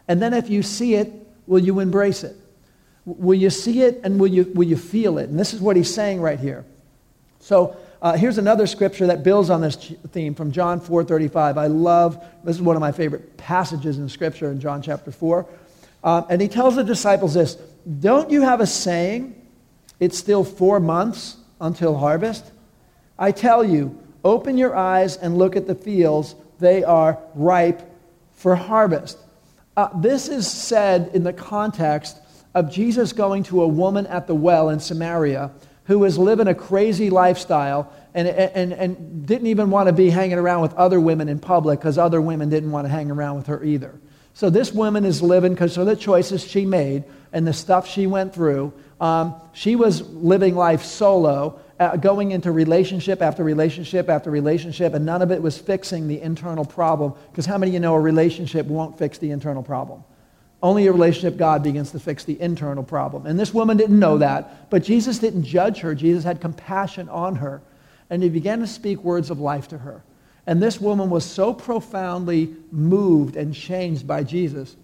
[0.07, 1.13] and then if you see it,
[1.49, 2.37] will you embrace it?
[3.07, 5.31] Will you see it and will you, will you feel it?
[5.31, 6.65] And this is what he's saying right here.
[7.39, 9.77] So uh, here's another scripture that builds on this
[10.11, 11.57] theme from John 4.35.
[11.57, 15.47] I love, this is one of my favorite passages in scripture in John chapter 4.
[16.03, 17.57] Uh, and he tells the disciples this,
[18.01, 19.41] don't you have a saying,
[20.01, 22.45] it's still four months until harvest?
[23.19, 26.35] I tell you, open your eyes and look at the fields.
[26.59, 27.83] They are ripe
[28.35, 29.19] for harvest.
[29.77, 32.19] Uh, this is said in the context
[32.57, 35.51] of Jesus going to a woman at the well in Samaria
[35.85, 40.39] who was living a crazy lifestyle and, and, and didn't even want to be hanging
[40.39, 43.47] around with other women in public because other women didn't want to hang around with
[43.49, 44.01] her either.
[44.33, 48.07] So this woman is living because of the choices she made and the stuff she
[48.07, 48.73] went through.
[49.03, 55.05] Um, she was living life solo uh, going into relationship after relationship after relationship, and
[55.05, 57.13] none of it was fixing the internal problem.
[57.31, 60.05] Because how many of you know a relationship won't fix the internal problem?
[60.63, 63.27] Only a relationship God begins to fix the internal problem.
[63.27, 65.95] And this woman didn't know that, but Jesus didn't judge her.
[65.95, 67.61] Jesus had compassion on her,
[68.09, 70.03] and he began to speak words of life to her.
[70.47, 74.77] And this woman was so profoundly moved and changed by Jesus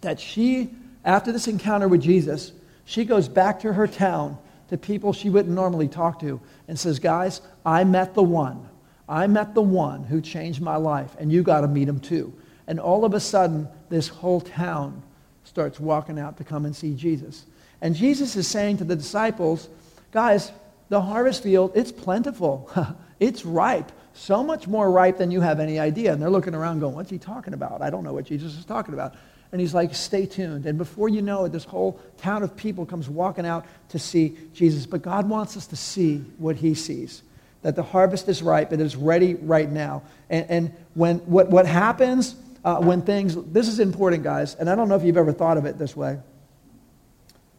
[0.00, 0.70] that she,
[1.04, 2.52] after this encounter with Jesus,
[2.84, 6.98] she goes back to her town to people she wouldn't normally talk to and says,
[6.98, 8.68] Guys, I met the one.
[9.08, 12.32] I met the one who changed my life, and you got to meet him too.
[12.66, 15.02] And all of a sudden, this whole town
[15.44, 17.44] starts walking out to come and see Jesus.
[17.80, 19.68] And Jesus is saying to the disciples,
[20.12, 20.50] Guys,
[20.88, 22.70] the harvest field, it's plentiful.
[23.20, 23.92] it's ripe.
[24.14, 26.12] So much more ripe than you have any idea.
[26.12, 27.82] And they're looking around going, What's he talking about?
[27.82, 29.14] I don't know what Jesus is talking about.
[29.52, 30.66] And he's like, stay tuned.
[30.66, 34.36] And before you know it, this whole town of people comes walking out to see
[34.52, 34.86] Jesus.
[34.86, 37.22] But God wants us to see what he sees
[37.62, 40.02] that the harvest is ripe, it is ready right now.
[40.30, 44.74] And, and when, what, what happens uh, when things, this is important, guys, and I
[44.74, 46.18] don't know if you've ever thought of it this way,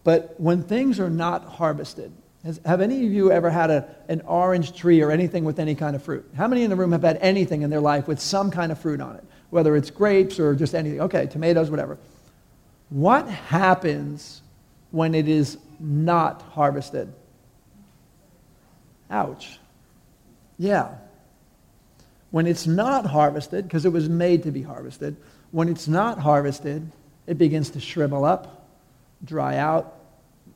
[0.04, 2.12] but when things are not harvested,
[2.44, 5.74] has, have any of you ever had a, an orange tree or anything with any
[5.74, 6.30] kind of fruit?
[6.38, 8.80] How many in the room have had anything in their life with some kind of
[8.80, 9.24] fruit on it?
[9.50, 11.02] whether it's grapes or just anything.
[11.02, 11.98] Okay, tomatoes, whatever.
[12.90, 14.42] What happens
[14.92, 17.14] when it is not harvested?
[19.10, 19.60] Ouch.
[20.58, 20.96] Yeah.
[22.32, 25.16] When it's not harvested, because it was made to be harvested,
[25.52, 26.92] when it's not harvested,
[27.26, 28.68] it begins to shrivel up,
[29.24, 29.96] dry out.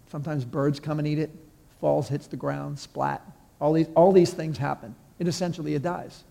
[0.09, 1.31] Sometimes birds come and eat it,
[1.79, 3.21] falls, hits the ground, splat.
[3.59, 4.95] All these, all these things happen.
[5.19, 6.23] It essentially, it dies.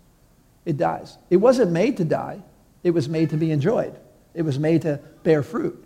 [0.64, 1.16] It dies.
[1.31, 2.42] It wasn't made to die.
[2.83, 3.98] It was made to be enjoyed.
[4.35, 5.85] It was made to bear fruit.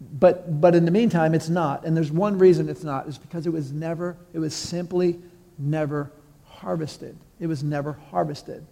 [0.00, 1.84] But, but in the meantime, it's not.
[1.84, 3.06] And there's one reason it's not.
[3.06, 5.18] It's because it was never, it was simply
[5.58, 6.10] never
[6.46, 7.16] harvested.
[7.40, 8.66] It was never harvested.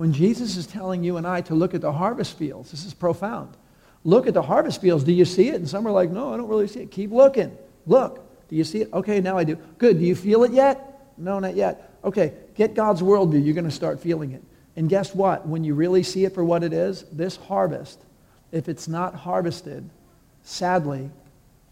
[0.00, 2.94] When Jesus is telling you and I to look at the harvest fields, this is
[2.94, 3.54] profound.
[4.02, 5.04] Look at the harvest fields.
[5.04, 5.56] Do you see it?
[5.56, 6.90] And some are like, no, I don't really see it.
[6.90, 7.54] Keep looking.
[7.86, 8.26] Look.
[8.48, 8.90] Do you see it?
[8.94, 9.56] Okay, now I do.
[9.76, 9.98] Good.
[9.98, 11.12] Do you feel it yet?
[11.18, 11.92] No, not yet.
[12.02, 13.44] Okay, get God's worldview.
[13.44, 14.42] You're going to start feeling it.
[14.74, 15.46] And guess what?
[15.46, 18.00] When you really see it for what it is, this harvest,
[18.52, 19.86] if it's not harvested,
[20.44, 21.10] sadly,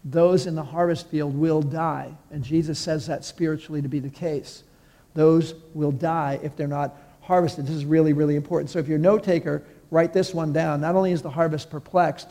[0.05, 2.15] those in the harvest field will die.
[2.29, 4.61] And Jesus says that spiritually to be the case.
[5.15, 6.95] Those will die if they're not
[7.29, 7.67] harvested.
[7.67, 8.71] This is really, really important.
[8.71, 9.61] So if you're a note taker,
[9.91, 10.81] write this one down.
[10.81, 12.27] Not only is the harvest perplexed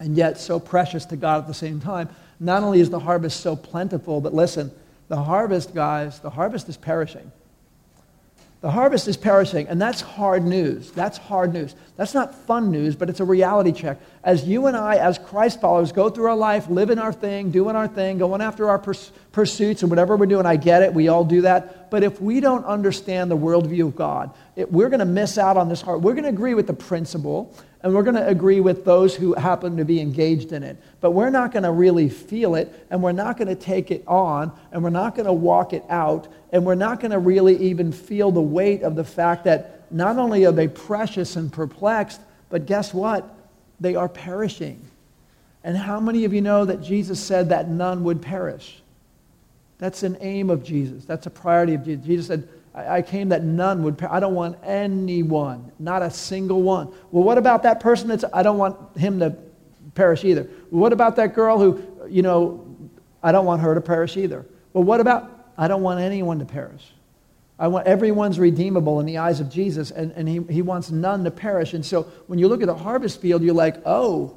[0.00, 2.08] and yet so precious to God at the same time,
[2.40, 4.72] not only is the harvest so plentiful, but listen,
[5.06, 7.30] the harvest, guys, the harvest is perishing.
[8.60, 10.90] The harvest is perishing, and that's hard news.
[10.90, 11.76] That's hard news.
[11.96, 14.00] That's not fun news, but it's a reality check.
[14.24, 17.76] As you and I, as Christ followers, go through our life, living our thing, doing
[17.76, 20.92] our thing, going after our purs- pursuits and whatever we're doing, I get it.
[20.92, 21.77] We all do that.
[21.90, 25.56] But if we don't understand the worldview of God, it, we're going to miss out
[25.56, 26.00] on this heart.
[26.00, 29.34] We're going to agree with the principle, and we're going to agree with those who
[29.34, 30.76] happen to be engaged in it.
[31.00, 34.04] But we're not going to really feel it, and we're not going to take it
[34.06, 37.56] on, and we're not going to walk it out, and we're not going to really
[37.56, 42.20] even feel the weight of the fact that not only are they precious and perplexed,
[42.50, 43.34] but guess what?
[43.80, 44.82] They are perishing.
[45.64, 48.80] And how many of you know that Jesus said that none would perish?
[49.78, 51.04] That's an aim of Jesus.
[51.04, 52.04] That's a priority of Jesus.
[52.04, 56.62] Jesus said, I, came that none would, per- I don't want anyone, not a single
[56.62, 56.88] one.
[57.10, 59.36] Well, what about that person that's, I don't want him to
[59.94, 60.44] perish either.
[60.70, 62.76] What about that girl who, you know,
[63.22, 64.46] I don't want her to perish either.
[64.72, 66.92] Well, what about, I don't want anyone to perish.
[67.58, 71.24] I want everyone's redeemable in the eyes of Jesus, and, and he, he wants none
[71.24, 71.74] to perish.
[71.74, 74.36] And so when you look at the harvest field, you're like, oh,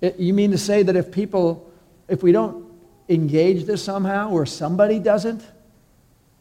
[0.00, 1.72] it, you mean to say that if people,
[2.06, 2.67] if we don't
[3.08, 5.42] engage this somehow, or somebody doesn't,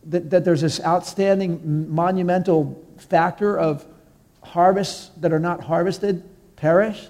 [0.06, 3.86] that, that there's this outstanding monumental factor of
[4.43, 6.23] harvests that are not harvested
[6.56, 7.08] perish?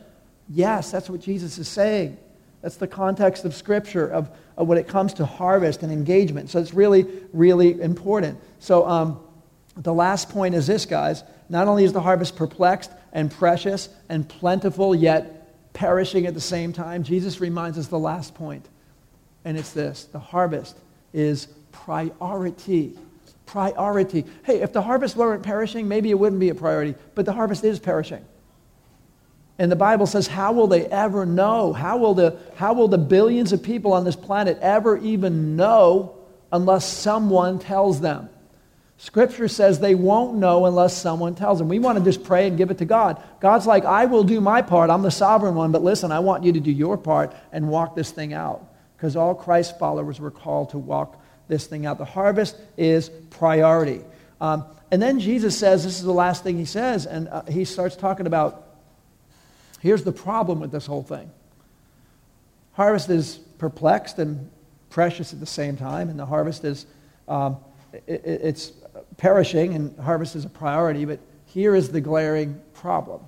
[0.49, 2.17] Yes, that's what Jesus is saying.
[2.61, 6.49] That's the context of Scripture of, of when it comes to harvest and engagement.
[6.49, 8.39] So it's really, really important.
[8.59, 9.19] So um,
[9.75, 11.23] the last point is this, guys.
[11.49, 16.73] Not only is the harvest perplexed and precious and plentiful, yet perishing at the same
[16.73, 18.67] time, Jesus reminds us the last point,
[19.45, 20.77] and it's this the harvest
[21.13, 22.97] is priority.
[23.45, 24.25] Priority.
[24.43, 27.63] Hey, if the harvest weren't perishing, maybe it wouldn't be a priority, but the harvest
[27.63, 28.25] is perishing.
[29.59, 31.73] And the Bible says, how will they ever know?
[31.73, 36.15] How will, the, how will the billions of people on this planet ever even know
[36.51, 38.29] unless someone tells them?
[38.97, 41.69] Scripture says they won't know unless someone tells them.
[41.69, 43.21] We want to just pray and give it to God.
[43.39, 44.89] God's like, I will do my part.
[44.89, 47.95] I'm the sovereign one, but listen, I want you to do your part and walk
[47.95, 48.67] this thing out.
[48.97, 51.97] Because all Christ followers were called to walk this thing out.
[51.97, 54.01] The harvest is priority.
[54.41, 57.63] Um, and then Jesus says, this is the last thing he says, and uh, he
[57.63, 58.67] starts talking about
[59.79, 61.31] Here's the problem with this whole thing
[62.73, 64.49] harvest is perplexed and
[64.89, 66.85] precious at the same time, and the harvest is
[67.27, 67.57] um,
[68.05, 68.71] it, it's
[69.17, 71.05] perishing, and harvest is a priority.
[71.05, 73.21] But here is the glaring problem.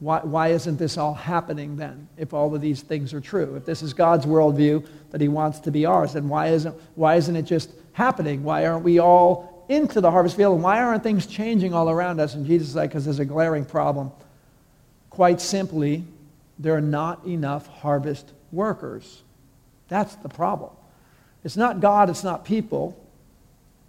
[0.00, 3.54] Why, why isn't this all happening then, if all of these things are true?
[3.54, 7.16] If this is God's worldview that He wants to be ours, then why isn't, why
[7.16, 8.42] isn't it just happening?
[8.42, 10.54] Why aren't we all into the harvest field?
[10.54, 12.34] And why aren't things changing all around us?
[12.34, 14.10] And Jesus is like, because there's a glaring problem
[15.10, 16.04] Quite simply,
[16.58, 19.22] there are not enough harvest workers.
[19.88, 20.70] That's the problem.
[21.44, 22.96] It's not God, it's not people.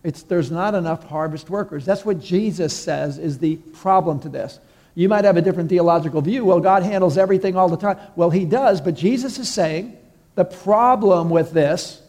[0.03, 1.85] It's, there's not enough harvest workers.
[1.85, 4.59] That's what Jesus says is the problem to this.
[4.93, 6.45] You might have a different theological view.
[6.45, 7.97] Well, God handles everything all the time.
[8.15, 9.97] Well, He does, but Jesus is saying
[10.35, 12.01] the problem with this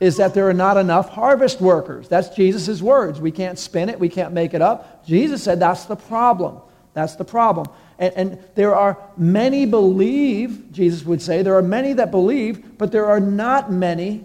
[0.00, 2.08] is that there are not enough harvest workers.
[2.08, 3.20] That's Jesus' words.
[3.20, 5.06] We can't spin it, we can't make it up.
[5.06, 6.60] Jesus said that's the problem.
[6.94, 7.68] That's the problem.
[7.98, 12.90] And, and, there are many believe, Jesus would say, there are many that believe, but
[12.90, 14.24] there are not many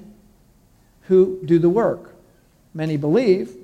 [1.03, 2.15] who do the work.
[2.73, 3.55] Many believe,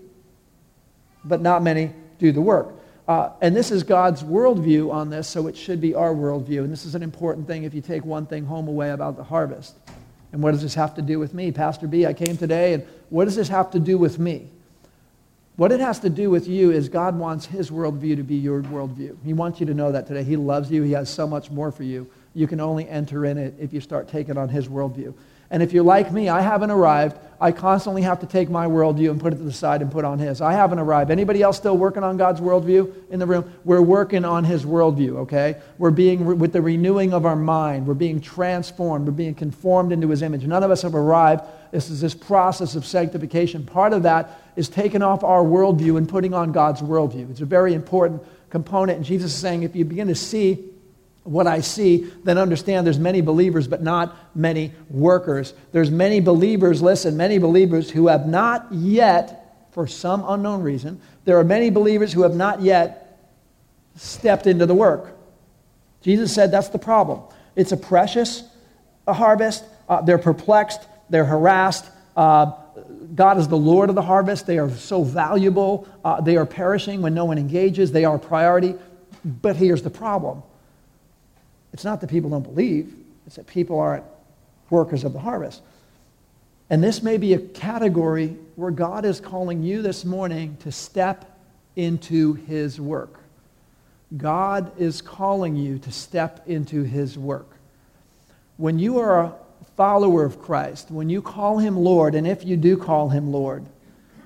[1.26, 2.74] but not many do the work.
[3.08, 6.64] Uh, and this is God's worldview on this, so it should be our worldview.
[6.64, 9.24] And this is an important thing if you take one thing home away about the
[9.24, 9.76] harvest.
[10.32, 11.52] And what does this have to do with me?
[11.52, 14.50] Pastor B, I came today, and what does this have to do with me?
[15.56, 18.64] What it has to do with you is God wants his worldview to be your
[18.64, 19.18] worldview.
[19.24, 20.24] He wants you to know that today.
[20.24, 20.82] He loves you.
[20.82, 22.10] He has so much more for you.
[22.34, 25.14] You can only enter in it if you start taking on his worldview.
[25.50, 27.18] And if you're like me, I haven't arrived.
[27.40, 30.06] I constantly have to take my worldview and put it to the side and put
[30.06, 30.40] on his.
[30.40, 31.12] I haven't arrived.
[31.12, 33.52] Anybody else still working on God's worldview in the room?
[33.66, 35.58] We're working on his worldview, okay?
[35.78, 39.06] We're being, with the renewing of our mind, we're being transformed.
[39.08, 40.46] We're being conformed into his image.
[40.46, 41.44] None of us have arrived.
[41.72, 43.66] This is this process of sanctification.
[43.66, 47.30] Part of that is taking off our worldview and putting on God's worldview.
[47.30, 48.98] It's a very important component.
[48.98, 50.70] And Jesus is saying, if you begin to see
[51.24, 55.54] what I see, then understand there's many believers, but not many workers.
[55.72, 61.40] There's many believers, listen, many believers who have not yet, for some unknown reason, there
[61.40, 63.20] are many believers who have not yet
[63.96, 65.18] stepped into the work.
[66.02, 67.22] Jesus said that's the problem.
[67.56, 68.44] It's a precious
[69.08, 69.64] harvest.
[69.88, 70.82] Uh, they're perplexed.
[71.10, 71.90] They're harassed.
[72.16, 72.52] Uh,
[73.16, 74.48] God is the Lord of the harvest.
[74.48, 75.88] They are so valuable.
[76.04, 77.92] Uh, they are perishing when no one engages.
[77.92, 78.76] They are a priority.
[79.24, 80.44] But here's the problem
[81.74, 84.06] it's not that people don't believe, it's that people aren't
[84.70, 85.62] workers of the harvest.
[86.70, 91.38] And this may be a category where God is calling you this morning to step
[91.76, 93.20] into his work.
[94.16, 97.50] God is calling you to step into his work.
[98.58, 99.36] When you are a
[99.76, 103.66] follower of Christ, when you call him Lord, and if you do call him Lord,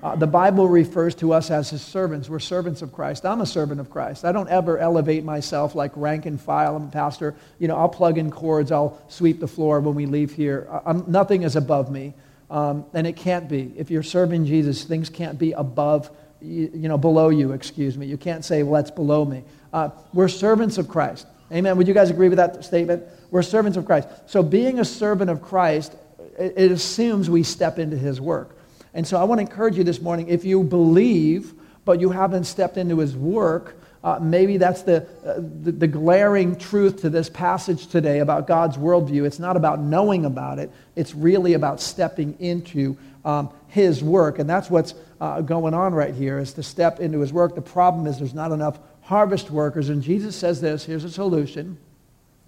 [0.02, 2.28] uh, the Bible refers to us as his servants.
[2.28, 3.26] We're servants of Christ.
[3.26, 4.24] I'm a servant of Christ.
[4.24, 6.76] I don't ever elevate myself like rank and file.
[6.76, 7.34] I'm a pastor.
[7.58, 8.70] You know, I'll plug in cords.
[8.70, 10.68] I'll sweep the floor when we leave here.
[10.86, 12.14] I'm, nothing is above me.
[12.50, 13.72] Um, and it can't be.
[13.76, 18.06] If you're serving Jesus, things can't be above, you, you know, below you, excuse me.
[18.06, 19.42] You can't say, well, that's below me.
[19.72, 21.26] Uh, we're servants of Christ.
[21.52, 21.76] Amen.
[21.76, 23.02] Would you guys agree with that statement?
[23.30, 24.08] We're servants of Christ.
[24.26, 25.94] So being a servant of Christ,
[26.38, 28.57] it, it assumes we step into his work.
[28.98, 32.46] And so I want to encourage you this morning if you believe, but you haven't
[32.46, 37.30] stepped into his work, uh, maybe that's the, uh, the, the, glaring truth to this
[37.30, 39.24] passage today about God's worldview.
[39.24, 44.40] It's not about knowing about it, it's really about stepping into um, His work.
[44.40, 47.54] And that's what's uh, going on right here, is to step into His work.
[47.54, 49.90] The problem is there's not enough harvest workers.
[49.90, 51.78] And Jesus says this here's a solution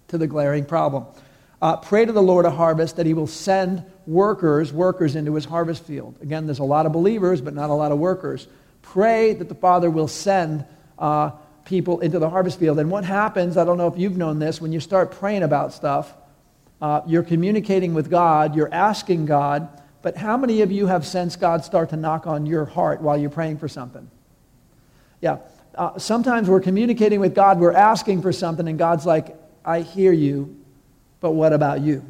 [0.09, 1.05] to the glaring problem.
[1.61, 5.45] Uh, pray to the Lord of harvest that He will send workers, workers into His
[5.45, 6.15] harvest field.
[6.21, 8.47] Again, there's a lot of believers, but not a lot of workers.
[8.81, 10.65] Pray that the Father will send
[10.97, 11.31] uh,
[11.65, 12.79] people into the harvest field.
[12.79, 15.73] And what happens, I don't know if you've known this, when you start praying about
[15.73, 16.13] stuff,
[16.81, 19.69] uh, you're communicating with God, you're asking God,
[20.01, 23.17] but how many of you have sensed God start to knock on your heart while
[23.17, 24.09] you're praying for something?
[25.21, 25.37] Yeah.
[25.75, 30.11] Uh, sometimes we're communicating with God, we're asking for something, and God's like, I hear
[30.11, 30.59] you,
[31.19, 32.03] but what about you?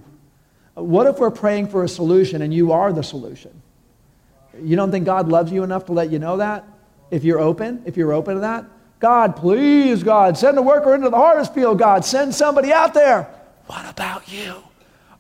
[0.74, 3.62] What if we're praying for a solution and you are the solution?
[4.62, 6.66] You don't think God loves you enough to let you know that?
[7.10, 8.66] If you're open, if you're open to that?
[9.00, 12.06] God, please, God, send a worker into the harvest field, God.
[12.06, 13.28] Send somebody out there.
[13.66, 14.56] What about you?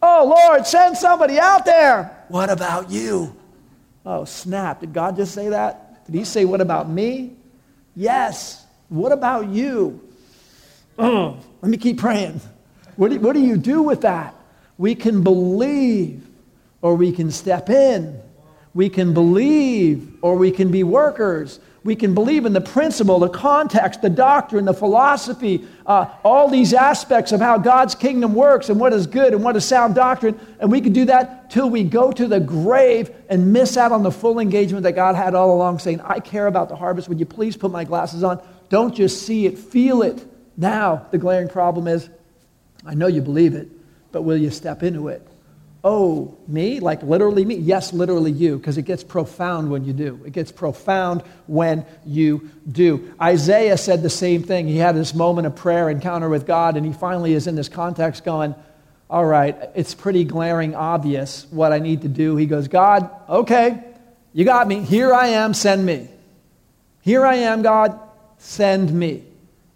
[0.01, 2.25] Oh, Lord, send somebody out there.
[2.27, 3.35] What about you?
[4.05, 4.79] Oh, snap.
[4.81, 6.05] Did God just say that?
[6.05, 7.35] Did he say, What about me?
[7.95, 8.65] Yes.
[8.89, 10.01] What about you?
[10.97, 12.41] Oh, let me keep praying.
[12.95, 14.35] What do, what do you do with that?
[14.81, 16.27] We can believe
[16.81, 18.19] or we can step in.
[18.73, 21.59] We can believe or we can be workers.
[21.83, 26.73] We can believe in the principle, the context, the doctrine, the philosophy, uh, all these
[26.73, 30.39] aspects of how God's kingdom works and what is good and what is sound doctrine.
[30.59, 34.01] And we can do that till we go to the grave and miss out on
[34.01, 37.07] the full engagement that God had all along, saying, I care about the harvest.
[37.07, 38.41] Would you please put my glasses on?
[38.69, 40.25] Don't just see it, feel it.
[40.57, 42.09] Now, the glaring problem is
[42.83, 43.69] I know you believe it,
[44.11, 45.27] but will you step into it?
[45.83, 46.79] Oh, me?
[46.79, 47.55] Like literally me?
[47.55, 50.21] Yes, literally you, because it gets profound when you do.
[50.25, 53.13] It gets profound when you do.
[53.19, 54.67] Isaiah said the same thing.
[54.67, 57.67] He had this moment of prayer encounter with God, and he finally is in this
[57.67, 58.53] context going,
[59.09, 62.35] All right, it's pretty glaring obvious what I need to do.
[62.35, 63.83] He goes, God, okay,
[64.33, 64.83] you got me.
[64.83, 66.09] Here I am, send me.
[67.01, 67.99] Here I am, God,
[68.37, 69.23] send me.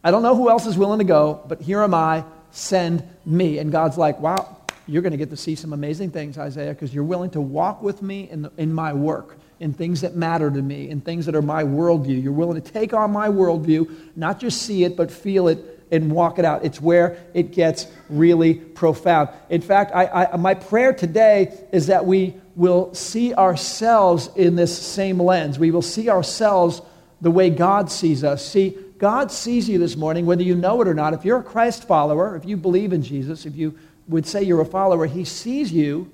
[0.03, 2.23] I don't know who else is willing to go, but here am I,
[2.55, 3.59] send me.
[3.59, 6.93] And God's like, Wow, you're going to get to see some amazing things, Isaiah, because
[6.93, 10.49] you're willing to walk with me in, the, in my work, in things that matter
[10.49, 12.21] to me, in things that are my worldview.
[12.21, 16.11] You're willing to take on my worldview, not just see it, but feel it and
[16.11, 16.63] walk it out.
[16.63, 19.29] It's where it gets really profound.
[19.49, 24.77] In fact, I, I, my prayer today is that we will see ourselves in this
[24.77, 25.59] same lens.
[25.59, 26.81] We will see ourselves
[27.21, 28.45] the way God sees us.
[28.45, 31.13] See, God sees you this morning, whether you know it or not.
[31.13, 33.77] If you're a Christ follower, if you believe in Jesus, if you
[34.07, 36.11] would say you're a follower, he sees you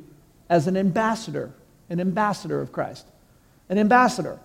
[0.50, 1.52] as an ambassador,
[1.90, 3.06] an ambassador of Christ.
[3.70, 4.40] An ambassador.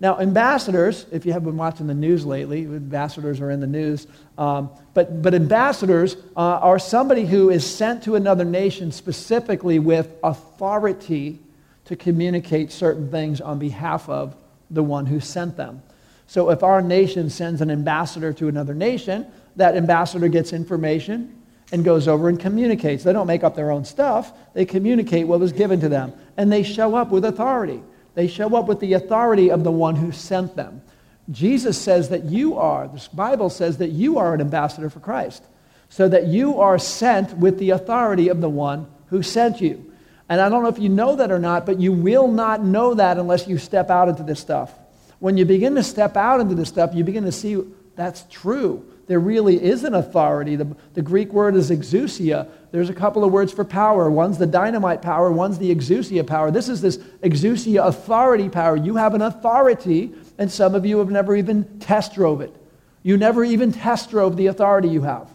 [0.00, 4.06] Now, ambassadors, if you have been watching the news lately, ambassadors are in the news,
[4.36, 10.08] um, but, but ambassadors uh, are somebody who is sent to another nation specifically with
[10.22, 11.40] authority
[11.86, 14.36] to communicate certain things on behalf of
[14.70, 15.82] the one who sent them.
[16.28, 19.26] So if our nation sends an ambassador to another nation,
[19.56, 23.02] that ambassador gets information and goes over and communicates.
[23.02, 26.12] They don't make up their own stuff, they communicate what was given to them.
[26.36, 27.82] And they show up with authority.
[28.14, 30.82] They show up with the authority of the one who sent them.
[31.30, 35.42] Jesus says that you are, the Bible says that you are an ambassador for Christ,
[35.88, 39.92] so that you are sent with the authority of the one who sent you.
[40.28, 42.92] And I don't know if you know that or not, but you will not know
[42.94, 44.74] that unless you step out into this stuff.
[45.18, 47.62] When you begin to step out into this stuff, you begin to see
[47.96, 50.54] that's true there really is an authority.
[50.54, 52.46] The, the Greek word is exousia.
[52.70, 54.10] There's a couple of words for power.
[54.10, 56.50] One's the dynamite power, one's the exousia power.
[56.50, 58.76] This is this exousia authority power.
[58.76, 62.54] You have an authority, and some of you have never even test drove it.
[63.02, 65.30] You never even test drove the authority you have.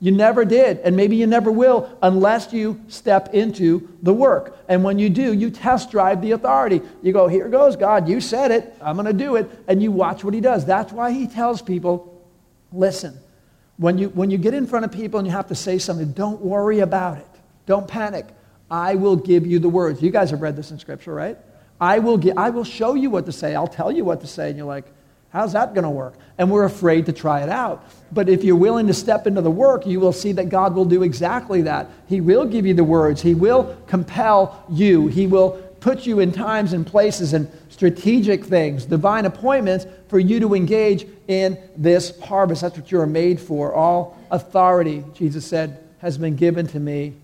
[0.00, 4.56] You never did, and maybe you never will unless you step into the work.
[4.68, 6.80] And when you do, you test drive the authority.
[7.02, 9.90] You go, Here goes God, you said it, I'm going to do it, and you
[9.90, 10.64] watch what He does.
[10.64, 12.14] That's why He tells people
[12.72, 13.18] Listen,
[13.76, 16.12] when you, when you get in front of people and you have to say something,
[16.12, 17.26] don't worry about it.
[17.66, 18.26] Don't panic.
[18.70, 20.02] I will give you the words.
[20.02, 21.38] You guys have read this in Scripture, right?
[21.80, 23.54] I will, get, I will show you what to say.
[23.54, 24.48] I'll tell you what to say.
[24.48, 24.84] And you're like,
[25.30, 26.14] how's that going to work?
[26.36, 27.84] And we're afraid to try it out.
[28.10, 30.84] But if you're willing to step into the work, you will see that God will
[30.84, 31.88] do exactly that.
[32.08, 36.32] He will give you the words, He will compel you, He will put you in
[36.32, 42.62] times and places and strategic things, divine appointments for you to engage in this harvest.
[42.62, 43.74] That's what you are made for.
[43.74, 47.14] All authority, Jesus said, has been given to me,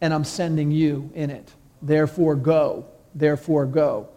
[0.00, 1.50] and I'm sending you in it.
[1.82, 2.86] Therefore, go.
[3.14, 4.08] Therefore, go.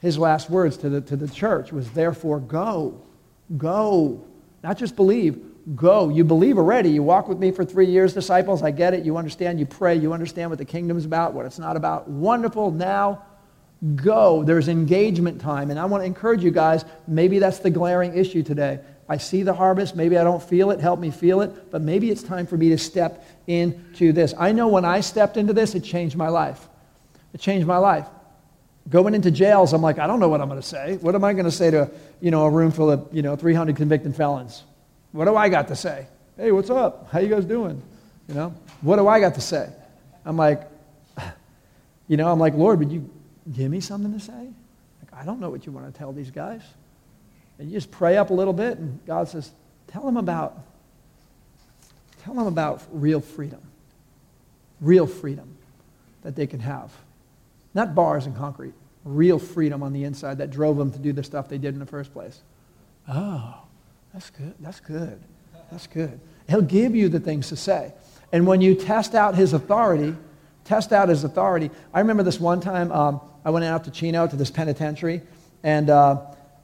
[0.00, 3.00] his last words to the, to the church was, therefore, go.
[3.56, 4.24] Go.
[4.62, 5.42] Not just believe,
[5.74, 6.08] go.
[6.08, 6.90] You believe already.
[6.90, 8.62] You walk with me for three years, disciples.
[8.62, 9.04] I get it.
[9.04, 9.58] You understand.
[9.58, 9.96] You pray.
[9.96, 12.08] You understand what the kingdom's about, what it's not about.
[12.08, 12.70] Wonderful.
[12.70, 13.24] Now,
[13.96, 14.42] go.
[14.44, 15.70] There's engagement time.
[15.70, 18.80] And I want to encourage you guys, maybe that's the glaring issue today.
[19.08, 19.96] I see the harvest.
[19.96, 20.78] Maybe I don't feel it.
[20.78, 21.70] Help me feel it.
[21.70, 24.34] But maybe it's time for me to step into this.
[24.38, 26.68] I know when I stepped into this, it changed my life.
[27.32, 28.06] It changed my life.
[28.88, 30.96] Going into jails, I'm like, I don't know what I'm going to say.
[30.96, 33.36] What am I going to say to, you know, a room full of, you know,
[33.36, 34.64] 300 convicted felons?
[35.12, 36.06] What do I got to say?
[36.36, 37.08] Hey, what's up?
[37.10, 37.82] How you guys doing?
[38.28, 39.68] You know, what do I got to say?
[40.24, 40.62] I'm like,
[42.08, 43.08] you know, I'm like, Lord, would you
[43.52, 44.32] give me something to say?
[44.32, 46.62] Like, I don't know what you want to tell these guys.
[47.58, 49.50] And you just pray up a little bit, and God says,
[49.88, 50.58] tell them about,
[52.22, 53.60] tell them about real freedom.
[54.80, 55.56] Real freedom
[56.22, 56.90] that they can have.
[57.74, 58.74] Not bars and concrete.
[59.04, 61.80] Real freedom on the inside that drove them to do the stuff they did in
[61.80, 62.40] the first place.
[63.08, 63.62] Oh,
[64.12, 64.54] that's good.
[64.60, 65.20] That's good.
[65.70, 66.20] That's good.
[66.48, 67.92] He'll give you the things to say.
[68.32, 70.16] And when you test out his authority,
[70.64, 71.70] test out his authority.
[71.94, 75.22] I remember this one time um, I went out to Chino to this penitentiary,
[75.62, 76.20] and, uh,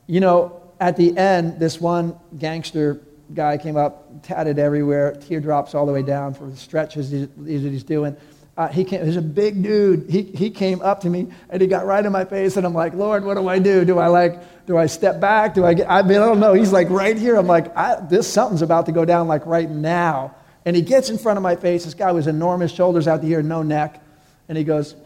[0.07, 3.01] you know, at the end, this one gangster
[3.35, 7.83] guy came up, tatted everywhere, teardrops all the way down for the stretches that he's
[7.83, 8.17] doing
[8.57, 10.09] uh, he came, he's a big dude.
[10.09, 12.73] He, he came up to me and he got right in my face and I'm
[12.73, 13.85] like, Lord, what do I do?
[13.85, 15.55] Do I like, do I step back?
[15.55, 16.55] Do I get, I mean, I don't know.
[16.55, 17.37] He's like right here.
[17.37, 17.75] I'm like,
[18.09, 20.35] this, something's about to go down like right now.
[20.65, 21.85] And he gets in front of my face.
[21.85, 24.03] This guy was enormous, shoulders out to here, no neck.
[24.49, 24.97] And he goes,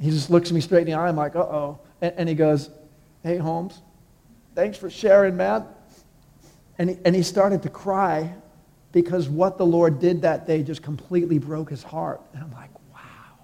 [0.00, 1.08] he just looks me straight in the eye.
[1.08, 1.78] I'm like, uh-oh.
[2.00, 2.70] And, and he goes,
[3.22, 3.78] hey, Holmes,
[4.54, 5.66] thanks for sharing, man.
[6.78, 8.34] And he, and he started to cry
[8.92, 12.20] because what the Lord did that day just completely broke his heart.
[12.34, 13.38] And I'm like, wow,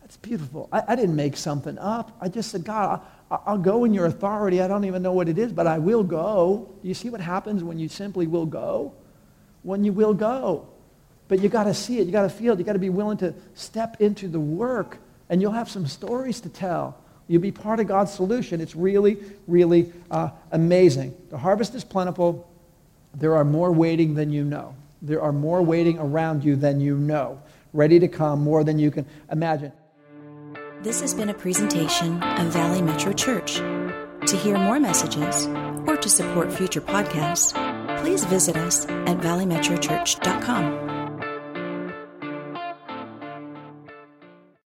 [0.00, 0.68] that's beautiful.
[0.72, 2.16] I, I didn't make something up.
[2.20, 3.00] I just said, God,
[3.30, 4.60] I, I'll go in your authority.
[4.60, 6.74] I don't even know what it is, but I will go.
[6.82, 8.92] You see what happens when you simply will go?
[9.62, 10.68] When you will go.
[11.28, 12.06] But you got to see it.
[12.06, 12.58] You got to feel it.
[12.58, 14.98] You got to be willing to step into the work,
[15.28, 16.96] and you'll have some stories to tell.
[17.28, 18.60] You'll be part of God's solution.
[18.60, 21.16] It's really, really uh, amazing.
[21.30, 22.48] The harvest is plentiful
[23.16, 24.74] there are more waiting than you know.
[25.02, 27.40] There are more waiting around you than you know,
[27.72, 29.72] ready to come more than you can imagine.
[30.82, 33.56] This has been a presentation of Valley Metro Church.
[33.56, 35.46] To hear more messages
[35.86, 37.52] or to support future podcasts,
[38.00, 40.95] please visit us at valleymetrochurch.com.